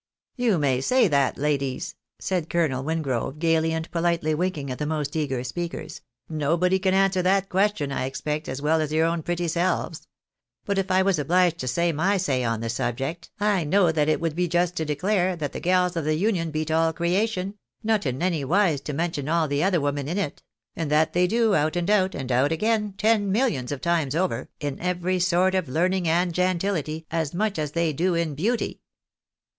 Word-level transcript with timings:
"You 0.45 0.57
may 0.57 0.81
say 0.81 1.07
that, 1.09 1.37
ladies!" 1.37 1.93
said 2.19 2.49
Colonel 2.49 2.83
Wingrove, 2.83 3.37
gaily 3.37 3.71
and 3.71 3.87
politely 3.91 4.33
winking 4.33 4.71
at 4.71 4.79
the 4.79 4.87
most 4.87 5.15
eager 5.15 5.43
speakers;" 5.43 6.01
nobody 6.27 6.79
can 6.79 6.95
answer 6.95 7.21
that 7.21 7.49
question, 7.49 7.91
I 7.91 8.05
expect, 8.05 8.49
as 8.49 8.63
well 8.63 8.81
as 8.81 8.91
your 8.91 9.05
own 9.05 9.21
pretty 9.21 9.47
selves. 9.47 10.07
But 10.65 10.79
if 10.79 10.89
I 10.89 11.03
was 11.03 11.19
obliged 11.19 11.59
to 11.59 11.67
say 11.67 11.91
my 11.91 12.17
say 12.17 12.43
on 12.43 12.61
the 12.61 12.69
subject, 12.69 13.29
I 13.39 13.63
know 13.63 13.91
that 13.91 14.09
it 14.09 14.19
would 14.19 14.35
just 14.49 14.73
be 14.73 14.75
to 14.77 14.85
declare, 14.85 15.37
tliat 15.37 15.51
the 15.51 15.59
gals 15.59 15.95
of 15.95 16.03
the 16.05 16.15
Union 16.15 16.49
beat 16.49 16.71
all 16.71 16.93
creation 16.93 17.49
—■ 17.51 17.53
not 17.83 18.07
in 18.07 18.23
any 18.23 18.43
wise 18.43 18.81
to 18.81 18.93
mention 18.93 19.29
all 19.29 19.47
the 19.47 19.63
other 19.63 19.79
women 19.79 20.07
in 20.07 20.17
it; 20.17 20.41
and 20.75 20.89
that 20.89 21.13
they 21.13 21.27
do, 21.27 21.53
out 21.53 21.75
and 21.75 21.91
out, 21.91 22.15
and 22.15 22.31
out 22.31 22.51
again, 22.51 22.95
ten 22.97 23.31
millions 23.31 23.71
of 23.71 23.81
times 23.81 24.15
over, 24.15 24.49
in 24.59 24.79
every 24.79 25.19
sort 25.19 25.53
of 25.53 25.69
learning 25.69 26.07
and 26.07 26.33
gentility, 26.33 27.05
as 27.11 27.35
much 27.35 27.59
as 27.59 27.73
they 27.73 27.93
do 27.93 28.15
in 28.15 28.33
beauty." 28.33 28.81